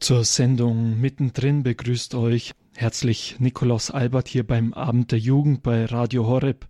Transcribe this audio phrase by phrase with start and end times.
[0.00, 6.26] Zur Sendung mittendrin begrüßt euch herzlich Nikolaus Albert hier beim Abend der Jugend bei Radio
[6.26, 6.66] Horeb.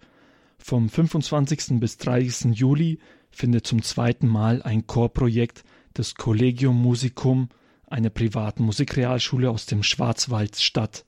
[0.58, 1.78] Vom 25.
[1.78, 2.56] bis 30.
[2.58, 2.98] Juli
[3.30, 5.62] findet zum zweiten Mal ein Chorprojekt
[5.96, 7.50] des Collegium Musicum,
[7.86, 11.06] einer privaten Musikrealschule aus dem Schwarzwald statt.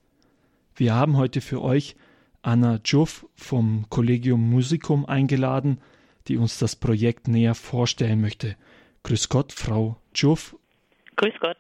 [0.76, 1.96] Wir haben heute für euch
[2.40, 5.80] Anna Juff vom Collegium Musicum eingeladen,
[6.28, 8.54] die uns das Projekt näher vorstellen möchte.
[9.02, 10.56] Grüß Gott, Frau Juff.
[11.16, 11.58] Grüß Gott.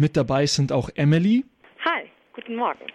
[0.00, 1.44] Mit dabei sind auch Emily.
[1.84, 2.86] Hi, guten Morgen.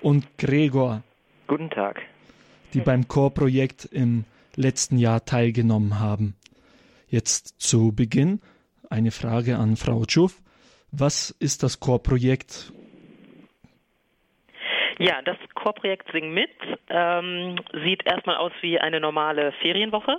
[0.00, 1.04] Und Gregor.
[1.46, 2.02] Guten Tag.
[2.74, 4.24] Die beim Chorprojekt im
[4.56, 6.34] letzten Jahr teilgenommen haben.
[7.06, 8.40] Jetzt zu Beginn
[8.90, 10.42] eine Frage an Frau Schuff.
[10.90, 12.72] Was ist das Chorprojekt?
[14.98, 16.50] Ja, das Chorprojekt Sing mit
[16.88, 17.54] ähm,
[17.84, 20.18] sieht erstmal aus wie eine normale Ferienwoche.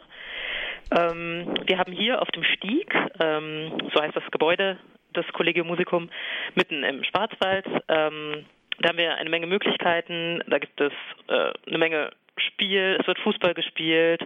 [0.98, 4.80] Ähm, wir haben hier auf dem Stieg, ähm, so heißt das Gebäude
[5.16, 6.10] des Collegium Musicum,
[6.56, 7.66] mitten im Schwarzwald.
[7.88, 8.46] Ähm,
[8.80, 10.42] da haben wir eine Menge Möglichkeiten.
[10.48, 10.94] Da gibt es
[11.28, 14.22] äh, eine Menge Spiel, es wird Fußball gespielt.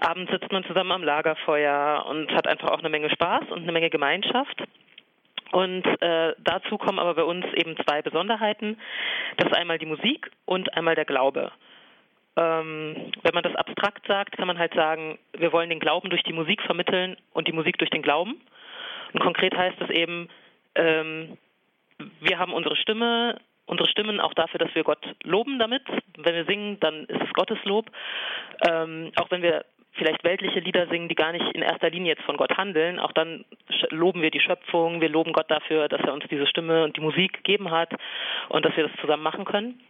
[0.00, 3.72] Abends sitzt man zusammen am Lagerfeuer und hat einfach auch eine Menge Spaß und eine
[3.72, 4.62] Menge Gemeinschaft.
[5.52, 8.78] Und äh, dazu kommen aber bei uns eben zwei Besonderheiten.
[9.36, 11.50] Das ist einmal die Musik und einmal der Glaube.
[12.36, 16.22] Ähm, wenn man das abstrakt sagt, kann man halt sagen, wir wollen den Glauben durch
[16.22, 18.40] die Musik vermitteln und die Musik durch den Glauben.
[19.12, 20.28] Und konkret heißt es eben,
[20.74, 21.36] ähm,
[22.20, 25.82] wir haben unsere Stimme, unsere Stimmen auch dafür, dass wir Gott loben damit.
[26.16, 27.90] Wenn wir singen, dann ist es Gottes Lob.
[28.68, 32.24] Ähm, auch wenn wir vielleicht weltliche Lieder singen, die gar nicht in erster Linie jetzt
[32.24, 33.44] von Gott handeln, auch dann
[33.90, 37.00] loben wir die Schöpfung, wir loben Gott dafür, dass er uns diese Stimme und die
[37.00, 37.92] Musik gegeben hat
[38.48, 39.80] und dass wir das zusammen machen können.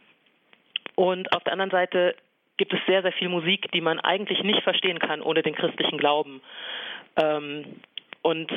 [0.95, 2.17] Und auf der anderen Seite
[2.57, 5.99] gibt es sehr, sehr viel Musik, die man eigentlich nicht verstehen kann ohne den christlichen
[5.99, 6.43] Glauben.
[7.17, 7.81] Ähm,
[8.23, 8.51] und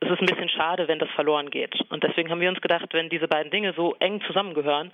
[0.00, 1.78] es ist ein bisschen schade, wenn das verloren geht.
[1.90, 4.90] Und deswegen haben wir uns gedacht, wenn diese beiden Dinge so eng zusammengehören,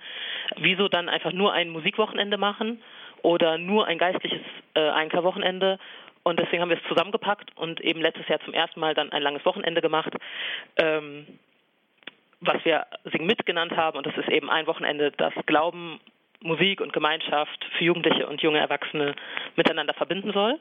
[0.57, 2.81] wieso dann einfach nur ein Musikwochenende machen
[3.23, 4.41] oder nur ein geistliches
[4.73, 5.79] äh, Einkehrwochenende.
[6.23, 9.21] Und deswegen haben wir es zusammengepackt und eben letztes Jahr zum ersten Mal dann ein
[9.21, 10.13] langes Wochenende gemacht,
[10.75, 11.25] ähm,
[12.41, 13.97] was wir Sing mit genannt haben.
[13.97, 16.01] Und das ist eben ein Wochenende, das Glauben,
[16.41, 19.15] Musik und Gemeinschaft für Jugendliche und junge Erwachsene
[19.55, 20.59] miteinander verbinden soll.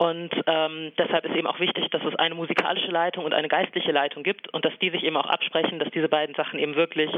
[0.00, 3.92] Und ähm, deshalb ist eben auch wichtig, dass es eine musikalische Leitung und eine geistliche
[3.92, 7.10] Leitung gibt und dass die sich eben auch absprechen, dass diese beiden Sachen eben wirklich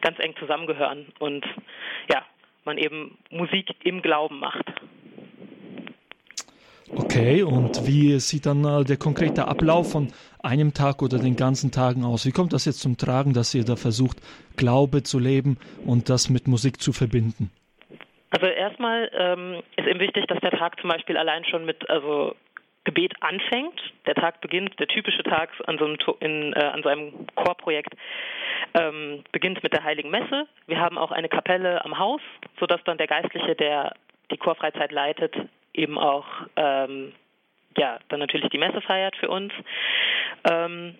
[0.00, 1.46] ganz eng zusammengehören und
[2.10, 2.24] ja,
[2.64, 4.64] man eben Musik im Glauben macht.
[6.92, 10.08] Okay, und wie sieht dann äh, der konkrete Ablauf von
[10.42, 12.26] einem Tag oder den ganzen Tagen aus?
[12.26, 14.16] Wie kommt das jetzt zum Tragen, dass ihr da versucht,
[14.56, 15.56] Glaube zu leben
[15.86, 17.52] und das mit Musik zu verbinden?
[18.34, 22.34] Also erstmal ähm, ist eben wichtig, dass der Tag zum Beispiel allein schon mit also
[22.82, 23.80] Gebet anfängt.
[24.06, 27.94] Der Tag beginnt, der typische Tag an so einem, in, äh, an so einem Chorprojekt
[28.74, 30.48] ähm, beginnt mit der Heiligen Messe.
[30.66, 32.20] Wir haben auch eine Kapelle am Haus,
[32.58, 33.94] sodass dann der Geistliche, der
[34.32, 35.32] die Chorfreizeit leitet,
[35.72, 37.12] eben auch ähm,
[37.78, 39.52] ja dann natürlich die Messe feiert für uns.
[40.50, 40.96] Ähm,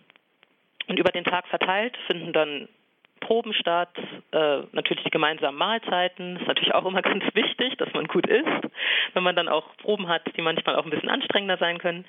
[0.86, 2.68] und über den Tag verteilt finden dann
[3.24, 3.90] Proben statt,
[4.32, 8.68] äh, natürlich die gemeinsamen Mahlzeiten, ist natürlich auch immer ganz wichtig, dass man gut isst,
[9.14, 12.04] wenn man dann auch Proben hat, die manchmal auch ein bisschen anstrengender sein können.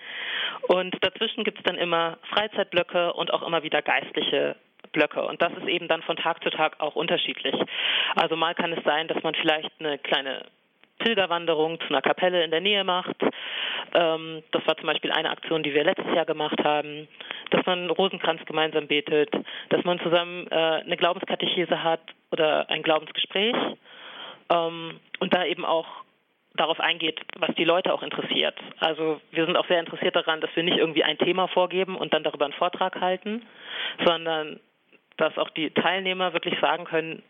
[0.67, 4.55] Und dazwischen gibt es dann immer Freizeitblöcke und auch immer wieder geistliche
[4.91, 5.25] Blöcke.
[5.25, 7.55] Und das ist eben dann von Tag zu Tag auch unterschiedlich.
[8.15, 10.45] Also mal kann es sein, dass man vielleicht eine kleine
[10.99, 13.15] Pilgerwanderung zu einer Kapelle in der Nähe macht.
[13.93, 17.07] Ähm, das war zum Beispiel eine Aktion, die wir letztes Jahr gemacht haben,
[17.51, 19.29] dass man Rosenkranz gemeinsam betet,
[19.69, 22.01] dass man zusammen äh, eine Glaubenskatechese hat
[22.31, 23.55] oder ein Glaubensgespräch
[24.51, 25.87] ähm, und da eben auch
[26.55, 28.55] darauf eingeht, was die Leute auch interessiert.
[28.79, 32.13] Also wir sind auch sehr interessiert daran, dass wir nicht irgendwie ein Thema vorgeben und
[32.13, 33.45] dann darüber einen Vortrag halten,
[34.05, 34.59] sondern
[35.17, 37.23] dass auch die Teilnehmer wirklich sagen können,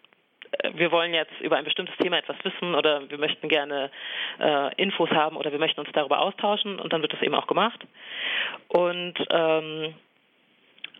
[0.74, 3.92] wir wollen jetzt über ein bestimmtes Thema etwas wissen oder wir möchten gerne
[4.40, 7.48] äh, Infos haben oder wir möchten uns darüber austauschen und dann wird das eben auch
[7.48, 7.80] gemacht.
[8.68, 9.96] Und ähm,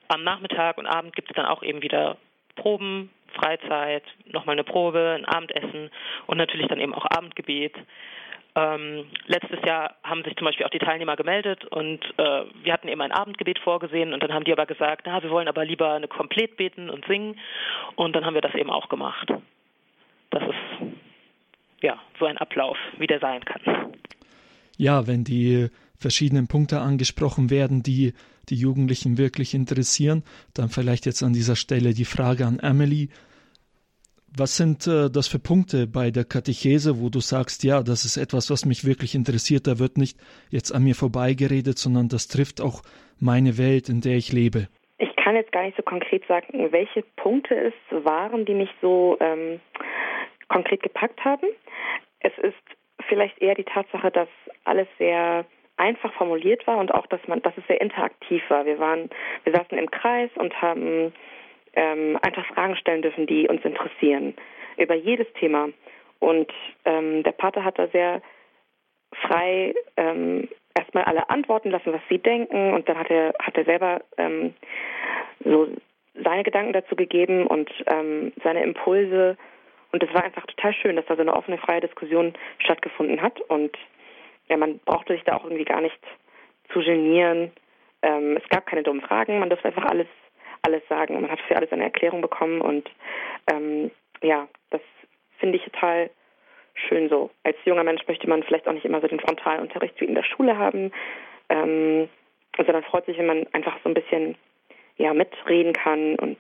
[0.08, 2.18] am Nachmittag und Abend gibt es dann auch eben wieder
[2.56, 5.92] Proben, Freizeit, nochmal eine Probe, ein Abendessen
[6.28, 7.76] und natürlich dann eben auch Abendgebet.
[8.58, 12.88] Ähm, letztes Jahr haben sich zum Beispiel auch die Teilnehmer gemeldet und äh, wir hatten
[12.88, 15.94] eben ein Abendgebet vorgesehen und dann haben die aber gesagt, na, wir wollen aber lieber
[15.94, 17.38] eine Komplett beten und singen
[17.96, 19.30] und dann haben wir das eben auch gemacht.
[20.30, 20.88] Das ist
[21.82, 23.94] ja so ein Ablauf, wie der sein kann.
[24.78, 25.68] Ja, wenn die
[26.00, 28.14] verschiedenen Punkte angesprochen werden, die
[28.50, 30.24] die Jugendlichen wirklich interessieren,
[30.54, 33.10] dann vielleicht jetzt an dieser Stelle die Frage an Emily.
[34.38, 38.18] Was sind äh, das für Punkte bei der Katechese, wo du sagst, ja, das ist
[38.18, 40.18] etwas, was mich wirklich interessiert, da wird nicht
[40.50, 42.82] jetzt an mir vorbeigeredet, sondern das trifft auch
[43.18, 44.68] meine Welt, in der ich lebe?
[44.98, 49.18] Ich kann jetzt gar nicht so konkret sagen, welche Punkte es waren, die mich so
[49.22, 49.62] ähm,
[50.50, 51.48] konkret gepackt haben.
[52.20, 52.56] Es ist
[53.08, 54.30] vielleicht eher die Tatsache, dass
[54.66, 55.46] alles sehr
[55.78, 58.66] einfach formuliert war und auch, dass man, dass es sehr interaktiv war.
[58.66, 59.10] Wir waren,
[59.44, 61.14] wir saßen im Kreis und haben
[61.76, 64.36] ähm, einfach Fragen stellen dürfen, die uns interessieren
[64.78, 65.70] über jedes Thema.
[66.20, 66.52] Und
[66.86, 68.22] ähm, der Pater hat da sehr
[69.22, 73.66] frei ähm, erstmal alle antworten lassen, was sie denken, und dann hat er hat er
[73.66, 74.54] selber ähm,
[75.44, 75.68] so
[76.24, 79.38] seine Gedanken dazu gegeben und ähm, seine Impulse.
[79.92, 83.40] Und es war einfach total schön, dass da so eine offene, freie Diskussion stattgefunden hat.
[83.42, 83.78] Und
[84.50, 86.00] ja, man brauchte sich da auch irgendwie gar nicht
[86.72, 87.52] zu genieren.
[88.02, 90.08] Ähm, es gab keine dummen Fragen, man durfte einfach alles,
[90.66, 91.20] alles sagen.
[91.22, 92.90] Man hat für alles eine Erklärung bekommen und
[93.52, 93.92] ähm,
[94.22, 94.82] ja, das
[95.40, 96.10] finde ich total
[96.74, 97.30] schön so.
[97.44, 100.24] Als junger Mensch möchte man vielleicht auch nicht immer so den Frontalunterricht wie in der
[100.24, 100.92] Schule haben,
[101.50, 102.10] ähm,
[102.58, 104.36] sondern freut sich, wenn man einfach so ein bisschen
[104.98, 106.38] ja mitreden kann und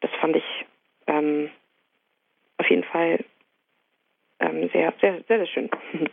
[0.00, 0.66] das fand ich
[1.06, 1.50] ähm,
[2.58, 3.24] auf jeden Fall
[4.40, 5.70] ähm, sehr, sehr, sehr, sehr schön.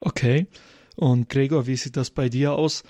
[0.00, 0.46] Okay.
[0.94, 2.84] Und Gregor, wie sieht das bei dir aus?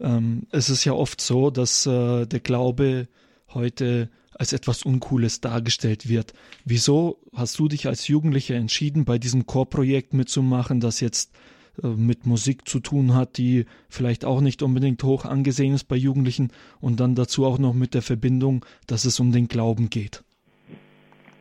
[0.00, 3.08] Ähm, es ist ja oft so, dass äh, der Glaube
[3.52, 6.32] heute als etwas Uncooles dargestellt wird.
[6.64, 11.36] Wieso hast du dich als Jugendlicher entschieden, bei diesem Chorprojekt mitzumachen, das jetzt
[11.82, 15.96] äh, mit Musik zu tun hat, die vielleicht auch nicht unbedingt hoch angesehen ist bei
[15.96, 20.22] Jugendlichen und dann dazu auch noch mit der Verbindung, dass es um den Glauben geht?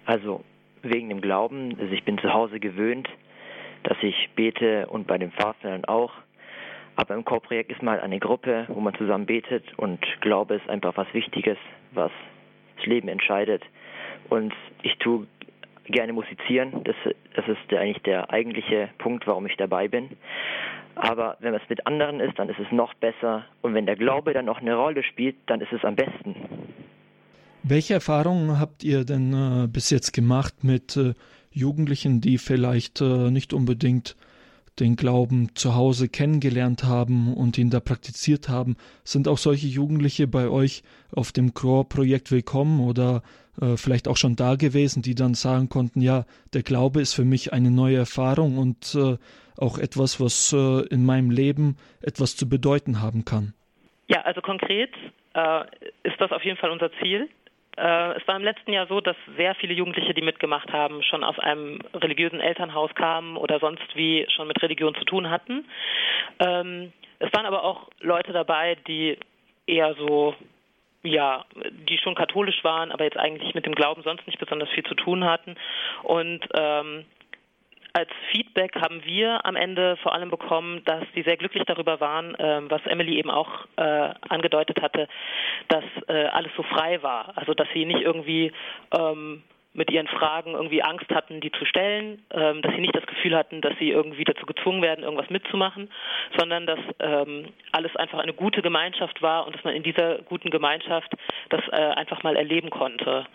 [0.05, 0.43] Also
[0.81, 3.07] wegen dem Glauben, also ich bin zu Hause gewöhnt,
[3.83, 6.11] dass ich bete und bei den Pfarrern auch.
[6.97, 10.97] Aber im Chorprojekt ist mal eine Gruppe, wo man zusammen betet und Glaube ist einfach
[10.97, 11.57] was Wichtiges,
[11.91, 12.11] was
[12.75, 13.63] das Leben entscheidet.
[14.29, 15.27] Und ich tue
[15.85, 16.83] gerne musizieren.
[16.83, 16.95] Das,
[17.35, 20.09] das ist der, eigentlich der eigentliche Punkt, warum ich dabei bin.
[20.95, 23.45] Aber wenn es mit anderen ist, dann ist es noch besser.
[23.61, 26.35] Und wenn der Glaube dann noch eine Rolle spielt, dann ist es am besten.
[27.61, 31.13] Welche Erfahrungen habt ihr denn äh, bis jetzt gemacht mit äh,
[31.51, 34.15] Jugendlichen, die vielleicht äh, nicht unbedingt
[34.79, 38.77] den Glauben zu Hause kennengelernt haben und ihn da praktiziert haben.
[39.03, 40.83] Sind auch solche Jugendliche bei euch
[41.15, 43.23] auf dem Core-Projekt willkommen oder
[43.61, 47.25] äh, vielleicht auch schon da gewesen, die dann sagen konnten, ja, der Glaube ist für
[47.25, 49.17] mich eine neue Erfahrung und äh,
[49.57, 53.53] auch etwas, was äh, in meinem Leben etwas zu bedeuten haben kann?
[54.07, 54.93] Ja, also konkret
[55.33, 55.61] äh,
[56.03, 57.27] ist das auf jeden Fall unser Ziel.
[57.77, 61.23] Äh, es war im letzten Jahr so, dass sehr viele Jugendliche, die mitgemacht haben, schon
[61.23, 65.65] aus einem religiösen Elternhaus kamen oder sonst wie schon mit Religion zu tun hatten.
[66.39, 69.17] Ähm, es waren aber auch Leute dabei, die
[69.67, 70.35] eher so
[71.03, 71.45] ja,
[71.87, 74.95] die schon katholisch waren, aber jetzt eigentlich mit dem Glauben sonst nicht besonders viel zu
[74.95, 75.55] tun hatten.
[76.03, 77.05] Und ähm,
[77.97, 82.35] als Feedback haben wir am Ende vor allem bekommen, dass sie sehr glücklich darüber waren,
[82.35, 85.07] äh, was Emily eben auch äh, angedeutet hatte,
[85.67, 87.35] dass äh, alles so frei war.
[87.35, 88.51] Also dass sie nicht irgendwie
[88.95, 89.41] ähm,
[89.77, 93.37] mit ihren Fragen irgendwie Angst hatten, die zu stellen, ähm, dass sie nicht das Gefühl
[93.37, 95.89] hatten, dass sie irgendwie dazu gezwungen werden, irgendwas mitzumachen,
[96.35, 100.49] sondern dass ähm, alles einfach eine gute Gemeinschaft war und dass man in dieser guten
[100.49, 101.13] Gemeinschaft
[101.49, 103.27] das äh, einfach mal erleben konnte.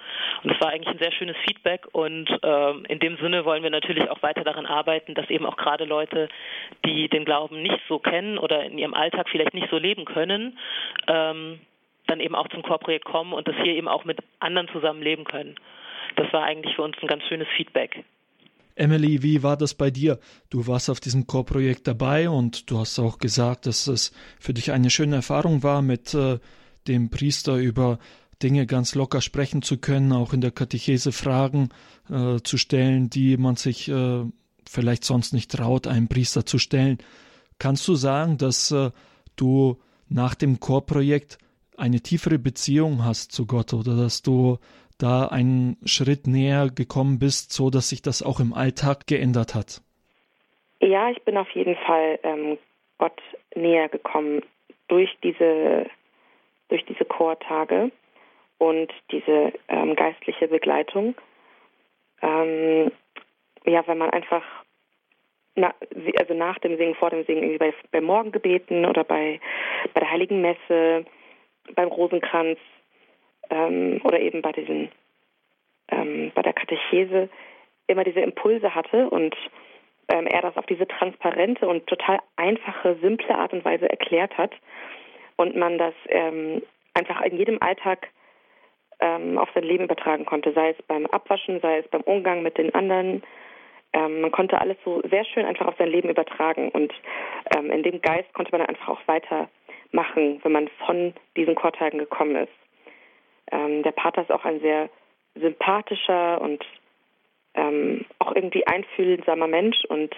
[0.42, 3.70] Und das war eigentlich ein sehr schönes Feedback und ähm, in dem Sinne wollen wir
[3.70, 6.28] natürlich auch weiter daran arbeiten, dass eben auch gerade Leute,
[6.84, 10.58] die den Glauben nicht so kennen oder in ihrem Alltag vielleicht nicht so leben können,
[11.06, 11.60] ähm,
[12.08, 15.22] dann eben auch zum Chorprojekt kommen und das hier eben auch mit anderen zusammen leben
[15.22, 15.54] können
[16.16, 18.04] das war eigentlich für uns ein ganz schönes Feedback.
[18.74, 20.18] Emily, wie war das bei dir?
[20.48, 24.72] Du warst auf diesem Chorprojekt dabei und du hast auch gesagt, dass es für dich
[24.72, 26.38] eine schöne Erfahrung war, mit äh,
[26.88, 27.98] dem Priester über
[28.42, 31.68] Dinge ganz locker sprechen zu können, auch in der Katechese Fragen
[32.10, 34.24] äh, zu stellen, die man sich äh,
[34.68, 36.98] vielleicht sonst nicht traut, einem Priester zu stellen.
[37.58, 38.90] Kannst du sagen, dass äh,
[39.36, 39.78] du
[40.08, 41.38] nach dem Chorprojekt
[41.76, 44.58] eine tiefere Beziehung hast zu Gott oder dass du
[45.02, 49.82] da einen Schritt näher gekommen bist, so dass sich das auch im Alltag geändert hat?
[50.80, 52.58] Ja, ich bin auf jeden Fall ähm,
[52.98, 53.20] Gott
[53.54, 54.42] näher gekommen
[54.88, 55.86] durch diese
[56.68, 57.90] durch diese Chortage
[58.58, 61.14] und diese ähm, geistliche Begleitung.
[62.22, 62.90] Ähm,
[63.66, 64.42] ja, wenn man einfach
[65.54, 65.74] na,
[66.18, 69.38] also nach dem Singen, vor dem Singen, irgendwie bei, bei Morgengebeten oder bei,
[69.92, 71.04] bei der Heiligen Messe,
[71.74, 72.58] beim Rosenkranz
[73.50, 74.90] ähm, oder eben bei diesen
[75.88, 77.28] ähm, bei der Katechese
[77.86, 79.36] immer diese Impulse hatte und
[80.08, 84.52] ähm, er das auf diese transparente und total einfache, simple Art und Weise erklärt hat
[85.36, 86.62] und man das ähm,
[86.94, 88.08] einfach in jedem Alltag
[89.00, 92.58] ähm, auf sein Leben übertragen konnte, sei es beim Abwaschen, sei es beim Umgang mit
[92.58, 93.22] den anderen.
[93.92, 96.92] Ähm, man konnte alles so sehr schön einfach auf sein Leben übertragen und
[97.54, 102.36] in dem Geist konnte man dann einfach auch weitermachen, wenn man von diesen Chortagen gekommen
[102.36, 102.61] ist.
[103.50, 104.88] Ähm, der Pater ist auch ein sehr
[105.34, 106.64] sympathischer und
[107.54, 110.14] ähm, auch irgendwie einfühlsamer Mensch und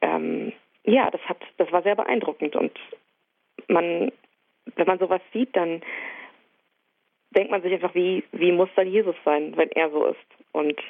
[0.00, 0.52] ähm,
[0.84, 2.72] ja, das hat, das war sehr beeindruckend und
[3.68, 4.12] man,
[4.76, 5.82] wenn man sowas sieht, dann
[7.30, 10.18] denkt man sich einfach, wie, wie muss dann Jesus sein, wenn er so ist?
[10.52, 10.80] Und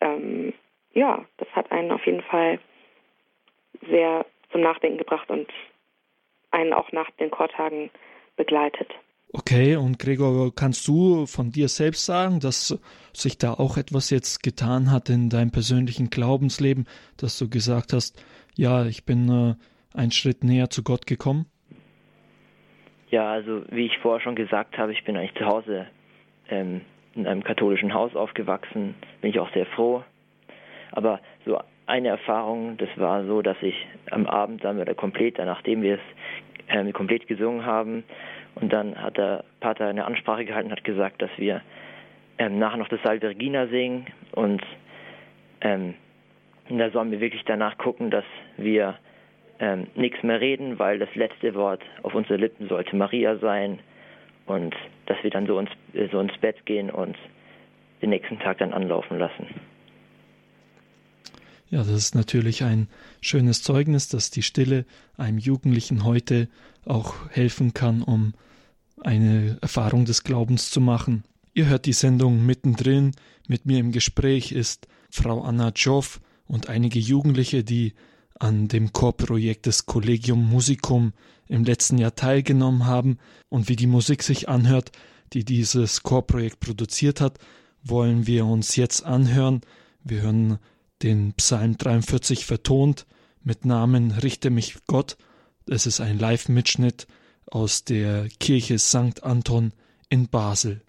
[0.00, 0.52] ähm,
[0.92, 2.58] ja, das hat einen auf jeden Fall
[3.88, 5.48] sehr zum Nachdenken gebracht und
[6.50, 7.90] einen auch nach den Chortagen
[8.36, 8.92] begleitet.
[9.32, 12.76] Okay, und Gregor, kannst du von dir selbst sagen, dass
[13.12, 18.24] sich da auch etwas jetzt getan hat in deinem persönlichen Glaubensleben, dass du gesagt hast,
[18.56, 19.54] ja, ich bin äh,
[19.96, 21.46] einen Schritt näher zu Gott gekommen?
[23.10, 25.86] Ja, also wie ich vorher schon gesagt habe, ich bin eigentlich zu Hause
[26.48, 26.80] ähm,
[27.14, 30.02] in einem katholischen Haus aufgewachsen, bin ich auch sehr froh.
[30.90, 33.74] Aber so eine Erfahrung, das war so, dass ich
[34.10, 36.00] am Abend dann oder komplett, nachdem wir es
[36.68, 38.04] ähm, komplett gesungen haben,
[38.60, 41.62] und dann hat der Pater eine Ansprache gehalten und hat gesagt, dass wir
[42.38, 44.62] ähm, nachher noch das Salve Regina singen und
[45.60, 45.94] ähm,
[46.68, 48.24] da sollen wir wirklich danach gucken, dass
[48.56, 48.96] wir
[49.58, 53.80] ähm, nichts mehr reden, weil das letzte Wort auf unsere Lippen sollte Maria sein
[54.46, 54.74] und
[55.06, 55.70] dass wir dann so ins,
[56.10, 57.16] so ins Bett gehen und
[58.02, 59.46] den nächsten Tag dann anlaufen lassen.
[61.68, 62.88] Ja, das ist natürlich ein
[63.20, 64.84] schönes Zeugnis, dass die Stille
[65.16, 66.48] einem Jugendlichen heute
[66.84, 68.32] auch helfen kann, um
[69.02, 71.24] eine Erfahrung des Glaubens zu machen.
[71.54, 73.12] Ihr hört die Sendung mittendrin.
[73.48, 77.94] Mit mir im Gespräch ist Frau Anna Joff und einige Jugendliche, die
[78.38, 81.12] an dem Chorprojekt des Collegium Musicum
[81.48, 84.92] im letzten Jahr teilgenommen haben und wie die Musik sich anhört,
[85.32, 87.38] die dieses Chorprojekt produziert hat,
[87.82, 89.60] wollen wir uns jetzt anhören.
[90.02, 90.58] Wir hören
[91.02, 93.06] den Psalm 43 vertont
[93.42, 95.16] mit Namen Richte mich Gott.
[95.66, 97.06] Es ist ein Live-Mitschnitt
[97.50, 99.22] aus der Kirche St.
[99.22, 99.72] Anton
[100.08, 100.82] in Basel.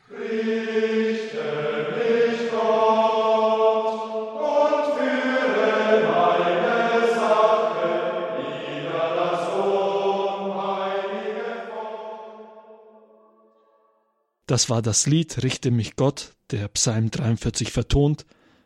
[14.52, 18.26] Das war das Lied Richte mich Gott, der Psalm 43 vertont.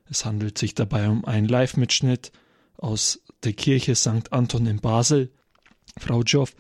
[0.10, 2.32] Es handelt sich dabei um einen Live-Mitschnitt
[2.76, 4.34] aus der Kirche St.
[4.34, 5.32] Anton in Basel.
[6.00, 6.56] Frau Joff,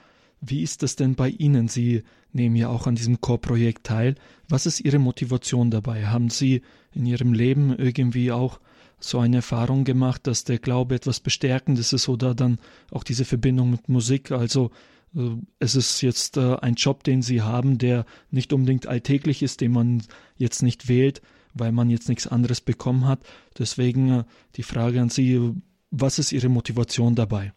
[0.47, 1.67] wie ist es denn bei Ihnen?
[1.67, 4.15] Sie nehmen ja auch an diesem Chorprojekt teil.
[4.49, 6.05] Was ist Ihre Motivation dabei?
[6.05, 6.61] Haben Sie
[6.93, 8.59] in Ihrem Leben irgendwie auch
[8.99, 12.59] so eine Erfahrung gemacht, dass der Glaube etwas Bestärkendes ist oder dann
[12.91, 14.31] auch diese Verbindung mit Musik?
[14.31, 14.71] Also
[15.15, 19.61] äh, es ist jetzt äh, ein Job, den Sie haben, der nicht unbedingt alltäglich ist,
[19.61, 20.03] den man
[20.37, 21.21] jetzt nicht wählt,
[21.53, 23.19] weil man jetzt nichts anderes bekommen hat.
[23.57, 24.23] Deswegen äh,
[24.55, 25.53] die Frage an Sie,
[25.91, 27.53] was ist Ihre Motivation dabei?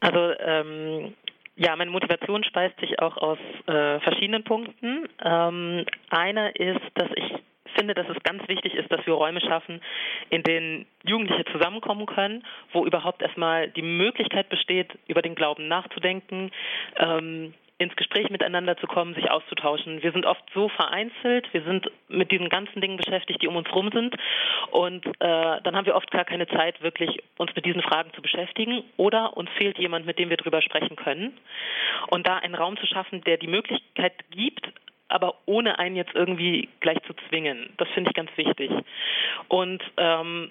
[0.00, 1.14] Also ähm,
[1.56, 5.08] ja, meine Motivation speist sich auch aus äh, verschiedenen Punkten.
[5.24, 7.32] Ähm, eine ist, dass ich
[7.76, 9.80] finde, dass es ganz wichtig ist, dass wir Räume schaffen,
[10.30, 16.50] in denen Jugendliche zusammenkommen können, wo überhaupt erstmal die Möglichkeit besteht, über den Glauben nachzudenken,
[16.96, 17.54] ähm,
[17.84, 20.02] ins Gespräch miteinander zu kommen, sich auszutauschen.
[20.02, 23.72] Wir sind oft so vereinzelt, wir sind mit diesen ganzen Dingen beschäftigt, die um uns
[23.72, 24.16] rum sind.
[24.70, 28.22] Und äh, dann haben wir oft gar keine Zeit, wirklich uns mit diesen Fragen zu
[28.22, 28.82] beschäftigen.
[28.96, 31.36] Oder uns fehlt jemand, mit dem wir darüber sprechen können.
[32.08, 34.66] Und da einen Raum zu schaffen, der die Möglichkeit gibt,
[35.08, 37.72] aber ohne einen jetzt irgendwie gleich zu zwingen.
[37.76, 38.70] Das finde ich ganz wichtig.
[39.48, 40.50] Und ähm,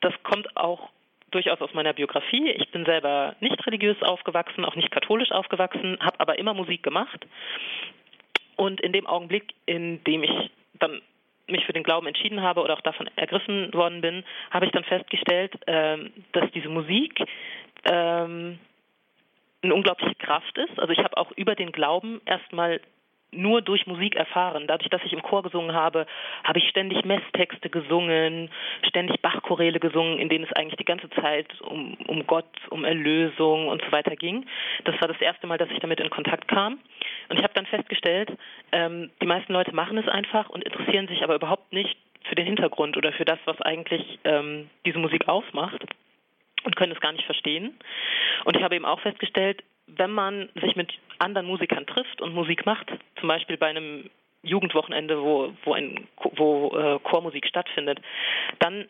[0.00, 0.90] das kommt auch
[1.34, 2.50] durchaus aus meiner Biografie.
[2.50, 7.26] Ich bin selber nicht religiös aufgewachsen, auch nicht katholisch aufgewachsen, habe aber immer Musik gemacht.
[8.56, 11.02] Und in dem Augenblick, in dem ich dann
[11.46, 14.84] mich für den Glauben entschieden habe oder auch davon ergriffen worden bin, habe ich dann
[14.84, 17.20] festgestellt, ähm, dass diese Musik
[17.84, 18.58] ähm,
[19.62, 20.78] eine unglaubliche Kraft ist.
[20.78, 22.80] Also ich habe auch über den Glauben erstmal
[23.36, 24.66] nur durch Musik erfahren.
[24.66, 26.06] Dadurch, dass ich im Chor gesungen habe,
[26.42, 28.50] habe ich ständig Messtexte gesungen,
[28.86, 33.68] ständig Bachchoräle gesungen, in denen es eigentlich die ganze Zeit um, um Gott, um Erlösung
[33.68, 34.46] und so weiter ging.
[34.84, 36.78] Das war das erste Mal, dass ich damit in Kontakt kam.
[37.28, 38.30] Und ich habe dann festgestellt,
[38.72, 42.46] ähm, die meisten Leute machen es einfach und interessieren sich aber überhaupt nicht für den
[42.46, 45.84] Hintergrund oder für das, was eigentlich ähm, diese Musik ausmacht
[46.64, 47.78] und können es gar nicht verstehen.
[48.44, 52.66] Und ich habe eben auch festgestellt, wenn man sich mit anderen Musikern trifft und Musik
[52.66, 54.10] macht, zum Beispiel bei einem
[54.42, 58.00] Jugendwochenende, wo, wo, ein, wo äh, Chormusik stattfindet,
[58.58, 58.86] dann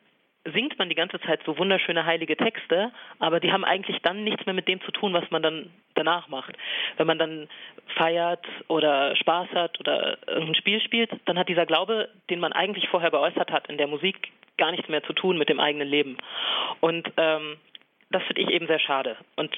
[0.52, 4.44] singt man die ganze Zeit so wunderschöne heilige Texte, aber die haben eigentlich dann nichts
[4.44, 6.54] mehr mit dem zu tun, was man dann danach macht.
[6.96, 7.48] Wenn man dann
[7.96, 12.88] feiert oder Spaß hat oder irgendein Spiel spielt, dann hat dieser Glaube, den man eigentlich
[12.88, 16.18] vorher geäußert hat in der Musik, gar nichts mehr zu tun mit dem eigenen Leben.
[16.80, 17.56] Und ähm,
[18.10, 19.16] das finde ich eben sehr schade.
[19.36, 19.56] Und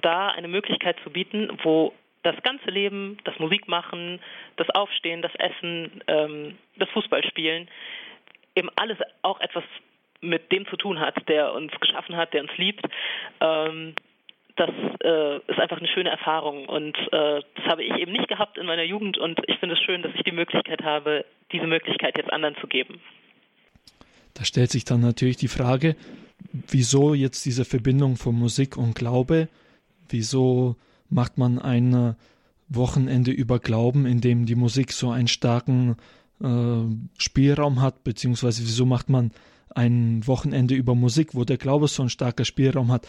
[0.00, 4.20] da eine Möglichkeit zu bieten, wo das ganze Leben, das Musikmachen,
[4.56, 7.68] das Aufstehen, das Essen, ähm, das Fußballspielen,
[8.54, 9.64] eben alles auch etwas
[10.20, 12.84] mit dem zu tun hat, der uns geschaffen hat, der uns liebt.
[13.40, 13.94] Ähm,
[14.56, 14.70] das
[15.04, 18.66] äh, ist einfach eine schöne Erfahrung und äh, das habe ich eben nicht gehabt in
[18.66, 22.32] meiner Jugend und ich finde es schön, dass ich die Möglichkeit habe, diese Möglichkeit jetzt
[22.32, 23.00] anderen zu geben.
[24.34, 25.94] Da stellt sich dann natürlich die Frage,
[26.52, 29.48] wieso jetzt diese Verbindung von Musik und Glaube?
[30.10, 30.76] Wieso
[31.08, 32.16] macht man ein
[32.68, 35.96] Wochenende über Glauben, in dem die Musik so einen starken
[36.42, 36.84] äh,
[37.18, 39.32] Spielraum hat, beziehungsweise wieso macht man
[39.74, 43.08] ein Wochenende über Musik, wo der Glaube so einen starken Spielraum hat?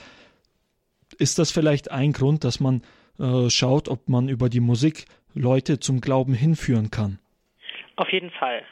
[1.18, 2.84] Ist das vielleicht ein Grund, dass man
[3.20, 7.20] äh, schaut, ob man über die Musik Leute zum Glauben hinführen kann?
[7.96, 8.64] Auf jeden Fall.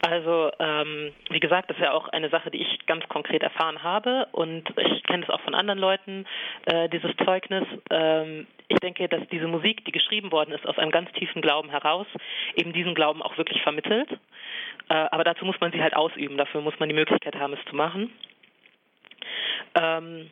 [0.00, 3.82] Also ähm, wie gesagt, das ist ja auch eine Sache, die ich ganz konkret erfahren
[3.82, 6.24] habe und ich kenne es auch von anderen Leuten,
[6.66, 7.64] äh, dieses Zeugnis.
[7.90, 11.70] Ähm, ich denke, dass diese Musik, die geschrieben worden ist aus einem ganz tiefen Glauben
[11.70, 12.06] heraus,
[12.54, 14.10] eben diesen Glauben auch wirklich vermittelt.
[14.88, 17.64] Äh, aber dazu muss man sie halt ausüben, dafür muss man die Möglichkeit haben, es
[17.68, 18.12] zu machen.
[19.74, 20.30] Ähm,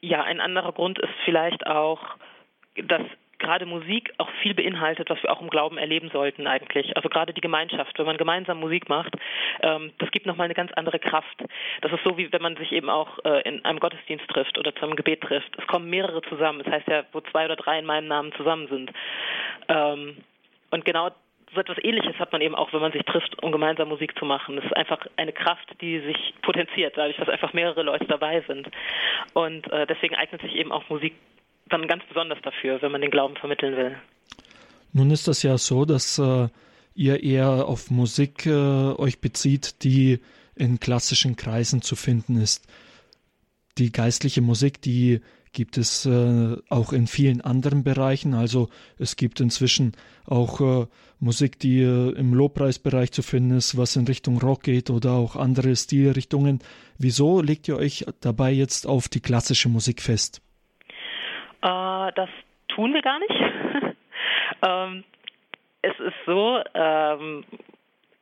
[0.00, 2.00] ja, ein anderer Grund ist vielleicht auch,
[2.76, 3.02] dass
[3.48, 6.94] gerade Musik auch viel beinhaltet, was wir auch im Glauben erleben sollten eigentlich.
[6.96, 9.14] Also gerade die Gemeinschaft, wenn man gemeinsam Musik macht,
[9.62, 11.42] ähm, das gibt nochmal eine ganz andere Kraft.
[11.80, 14.74] Das ist so, wie wenn man sich eben auch äh, in einem Gottesdienst trifft oder
[14.74, 15.50] zu einem Gebet trifft.
[15.58, 16.62] Es kommen mehrere zusammen.
[16.62, 18.92] Das heißt ja, wo zwei oder drei in meinem Namen zusammen sind.
[19.68, 20.18] Ähm,
[20.70, 21.10] und genau
[21.54, 24.26] so etwas Ähnliches hat man eben auch, wenn man sich trifft, um gemeinsam Musik zu
[24.26, 24.56] machen.
[24.56, 28.68] Das ist einfach eine Kraft, die sich potenziert, dadurch, dass einfach mehrere Leute dabei sind.
[29.32, 31.14] Und äh, deswegen eignet sich eben auch Musik
[31.72, 33.96] dann ganz besonders dafür, wenn man den Glauben vermitteln will.
[34.92, 36.48] Nun ist das ja so, dass äh,
[36.94, 40.20] ihr eher auf Musik äh, euch bezieht, die
[40.54, 42.66] in klassischen Kreisen zu finden ist.
[43.78, 45.20] Die geistliche Musik, die
[45.52, 48.34] gibt es äh, auch in vielen anderen Bereichen.
[48.34, 49.92] Also es gibt inzwischen
[50.24, 50.86] auch äh,
[51.20, 55.36] Musik, die äh, im Lobpreisbereich zu finden ist, was in Richtung Rock geht oder auch
[55.36, 56.60] andere Stilrichtungen.
[56.98, 60.42] Wieso legt ihr euch dabei jetzt auf die klassische Musik fest?
[61.62, 62.28] Äh, das
[62.68, 63.30] tun wir gar nicht.
[64.66, 65.04] ähm,
[65.82, 67.44] es ist so, ähm,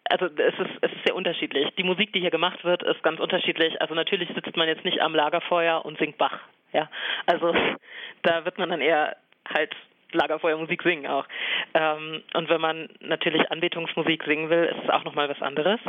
[0.04, 1.68] also es ist, es ist sehr unterschiedlich.
[1.76, 3.80] Die Musik, die hier gemacht wird, ist ganz unterschiedlich.
[3.80, 6.38] Also natürlich sitzt man jetzt nicht am Lagerfeuer und singt Bach.
[6.72, 6.88] Ja,
[7.26, 7.54] also
[8.22, 9.16] da wird man dann eher
[9.48, 9.74] halt
[10.12, 11.26] Lagerfeuermusik singen auch.
[11.74, 15.80] Ähm, und wenn man natürlich Anbetungsmusik singen will, ist es auch nochmal was anderes.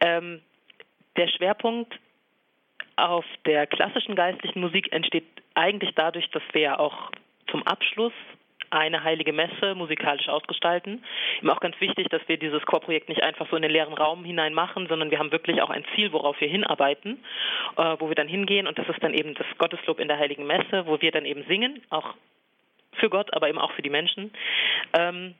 [0.00, 0.40] Ähm,
[1.16, 1.98] der Schwerpunkt
[2.98, 7.10] auf der klassischen geistlichen Musik entsteht eigentlich dadurch, dass wir ja auch
[7.50, 8.12] zum Abschluss
[8.70, 11.02] eine heilige Messe musikalisch ausgestalten.
[11.40, 14.24] Ihm auch ganz wichtig, dass wir dieses Chorprojekt nicht einfach so in den leeren Raum
[14.24, 17.24] hinein machen, sondern wir haben wirklich auch ein Ziel, worauf wir hinarbeiten,
[17.76, 20.46] äh, wo wir dann hingehen und das ist dann eben das Gotteslob in der heiligen
[20.46, 22.14] Messe, wo wir dann eben singen, auch
[22.94, 24.32] für Gott, aber eben auch für die Menschen.
[24.98, 25.34] Ähm,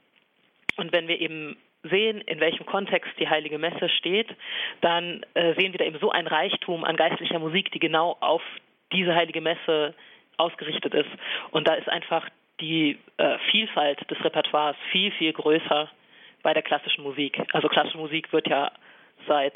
[0.77, 4.29] und wenn wir eben sehen, in welchem Kontext die Heilige Messe steht,
[4.81, 8.43] dann äh, sehen wir da eben so ein Reichtum an geistlicher Musik, die genau auf
[8.93, 9.95] diese Heilige Messe
[10.37, 11.11] ausgerichtet ist.
[11.51, 12.29] Und da ist einfach
[12.61, 15.88] die äh, Vielfalt des Repertoires viel, viel größer
[16.43, 17.41] bei der klassischen Musik.
[17.53, 18.73] Also klassische Musik wird ja
[19.27, 19.55] seit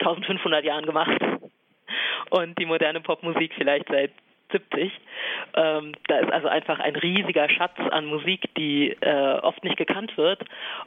[0.00, 1.20] 1500 Jahren gemacht
[2.30, 4.12] und die moderne Popmusik vielleicht seit
[4.52, 4.92] 70.
[5.54, 10.16] Ähm, da ist also einfach ein riesiger Schatz an Musik, die äh, oft nicht gekannt
[10.16, 10.44] wird.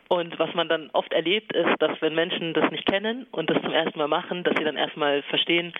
[0.07, 3.61] Und was man dann oft erlebt, ist, dass wenn Menschen das nicht kennen und das
[3.61, 5.73] zum ersten Mal machen, dass sie dann erstmal verstehen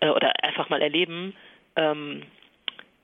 [0.00, 1.34] äh, oder einfach mal erleben,
[1.76, 2.22] ähm,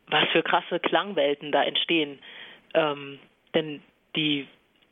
[0.09, 2.19] was für krasse Klangwelten da entstehen.
[2.75, 3.19] Ähm,
[3.55, 3.83] denn
[4.17, 4.47] die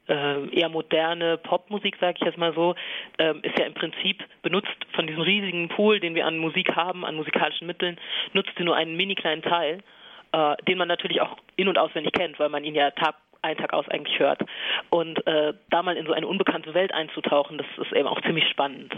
[0.09, 2.75] eher moderne Popmusik, sage ich jetzt mal so,
[3.19, 7.05] äh, ist ja im Prinzip benutzt von diesem riesigen Pool, den wir an Musik haben,
[7.05, 7.99] an musikalischen Mitteln,
[8.33, 9.79] nutzt sie nur einen mini kleinen Teil,
[10.33, 13.57] äh, den man natürlich auch in- und auswendig kennt, weil man ihn ja Tag ein
[13.57, 14.41] Tag aus eigentlich hört.
[14.91, 18.49] Und äh, da mal in so eine unbekannte Welt einzutauchen, das ist eben auch ziemlich
[18.49, 18.95] spannend.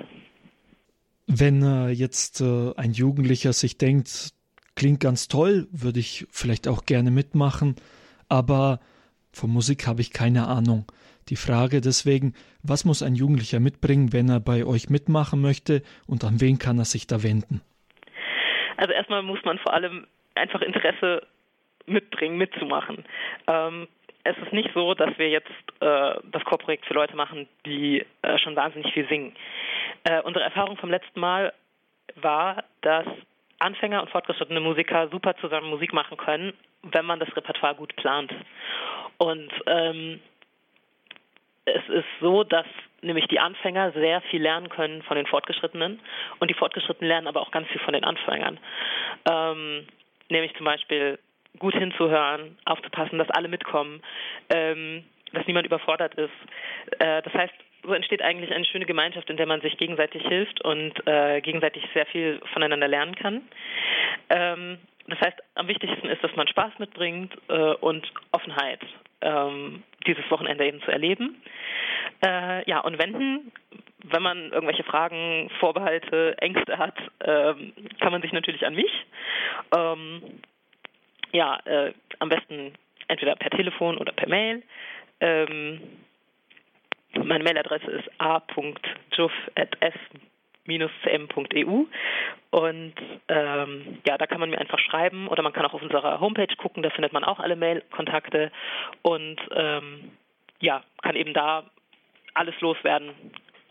[1.27, 4.33] Wenn äh, jetzt äh, ein Jugendlicher sich denkt,
[4.77, 7.77] klingt ganz toll, würde ich vielleicht auch gerne mitmachen,
[8.29, 8.81] aber
[9.37, 10.87] von Musik habe ich keine Ahnung.
[11.29, 16.23] Die Frage deswegen, was muss ein Jugendlicher mitbringen, wenn er bei euch mitmachen möchte und
[16.25, 17.62] an wen kann er sich da wenden?
[18.77, 21.27] Also erstmal muss man vor allem einfach Interesse
[21.87, 23.05] mitbringen, mitzumachen.
[23.47, 23.88] Ähm,
[24.25, 28.38] es ist nicht so, dass wir jetzt äh, das Chorprojekt für Leute machen, die äh,
[28.38, 29.35] schon wahnsinnig viel singen.
[30.05, 31.53] Äh, unsere Erfahrung vom letzten Mal
[32.16, 33.07] war, dass
[33.59, 38.33] Anfänger und fortgeschrittene Musiker super zusammen Musik machen können, wenn man das Repertoire gut plant.
[39.18, 40.20] Und ähm,
[41.64, 42.66] es ist so, dass
[43.03, 46.00] nämlich die Anfänger sehr viel lernen können von den Fortgeschrittenen
[46.38, 48.59] und die Fortgeschrittenen lernen aber auch ganz viel von den Anfängern.
[49.31, 49.87] Ähm,
[50.31, 51.18] nämlich zum Beispiel
[51.59, 54.03] gut hinzuhören, aufzupassen, dass alle mitkommen,
[54.50, 56.33] ähm, dass niemand überfordert ist.
[56.98, 60.62] Äh, das heißt, so entsteht eigentlich eine schöne Gemeinschaft, in der man sich gegenseitig hilft
[60.62, 63.42] und äh, gegenseitig sehr viel voneinander lernen kann.
[64.31, 68.81] Ähm, das heißt, am wichtigsten ist, dass man Spaß mitbringt äh, und Offenheit,
[69.24, 71.42] ähm, dieses Wochenende eben zu erleben.
[72.24, 73.50] Äh, ja, und wenden,
[74.04, 78.92] wenn man irgendwelche Fragen, Vorbehalte, Ängste hat, ähm, kann man sich natürlich an mich.
[79.76, 80.22] Ähm,
[81.32, 82.74] ja, äh, am besten
[83.08, 84.62] entweder per Telefon oder per Mail.
[85.20, 85.80] Ähm,
[87.14, 88.10] meine Mailadresse ist
[90.68, 91.85] a.juff.s-cm.eu
[92.50, 92.94] und
[93.29, 96.55] ähm, ja, da kann man mir einfach schreiben oder man kann auch auf unserer Homepage
[96.57, 98.50] gucken, da findet man auch alle Mailkontakte
[99.03, 100.12] und ähm,
[100.61, 101.64] ja, kann eben da
[102.35, 103.11] alles loswerden,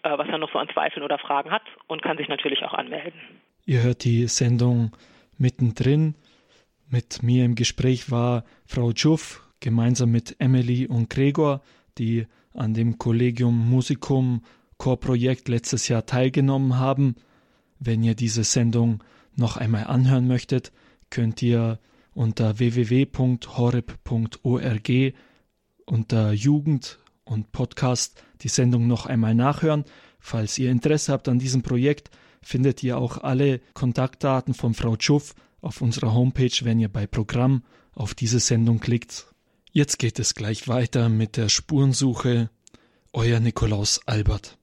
[0.03, 2.73] äh, was er noch so an Zweifeln oder Fragen hat und kann sich natürlich auch
[2.73, 3.19] anmelden.
[3.65, 4.91] Ihr hört die Sendung
[5.37, 6.15] mittendrin.
[6.89, 11.61] Mit mir im Gespräch war Frau Juff gemeinsam mit Emily und Gregor,
[11.97, 14.43] die an dem Collegium Musicum
[14.77, 17.15] Chorprojekt letztes Jahr teilgenommen haben.
[17.79, 19.03] Wenn ihr diese Sendung
[19.35, 20.71] noch einmal anhören möchtet,
[21.09, 21.79] könnt ihr
[22.13, 23.43] unter www.horeb.org
[25.85, 29.85] unter Jugend und Podcast die Sendung noch einmal nachhören.
[30.19, 32.09] Falls ihr Interesse habt an diesem Projekt,
[32.41, 37.63] findet ihr auch alle Kontaktdaten von Frau Schuff auf unserer Homepage, wenn ihr bei Programm
[37.93, 39.27] auf diese Sendung klickt.
[39.71, 42.49] Jetzt geht es gleich weiter mit der Spurensuche.
[43.11, 44.57] Euer Nikolaus Albert.